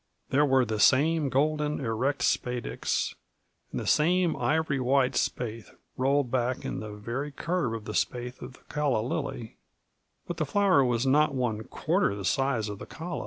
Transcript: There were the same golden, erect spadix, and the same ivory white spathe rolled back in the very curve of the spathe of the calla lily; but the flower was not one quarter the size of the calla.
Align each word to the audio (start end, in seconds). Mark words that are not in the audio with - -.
There 0.31 0.47
were 0.47 0.65
the 0.65 0.79
same 0.79 1.29
golden, 1.29 1.79
erect 1.79 2.23
spadix, 2.23 3.13
and 3.69 3.79
the 3.79 3.85
same 3.85 4.35
ivory 4.35 4.79
white 4.79 5.13
spathe 5.15 5.67
rolled 5.95 6.31
back 6.31 6.65
in 6.65 6.79
the 6.79 6.93
very 6.93 7.31
curve 7.31 7.75
of 7.75 7.85
the 7.85 7.93
spathe 7.93 8.41
of 8.41 8.53
the 8.53 8.63
calla 8.67 9.03
lily; 9.03 9.57
but 10.25 10.37
the 10.37 10.45
flower 10.47 10.83
was 10.83 11.05
not 11.05 11.35
one 11.35 11.65
quarter 11.65 12.15
the 12.15 12.25
size 12.25 12.67
of 12.67 12.79
the 12.79 12.87
calla. 12.87 13.19